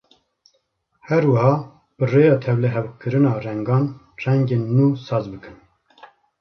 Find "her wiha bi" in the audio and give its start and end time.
1.07-2.05